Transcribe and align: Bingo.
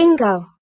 Bingo. 0.00 0.59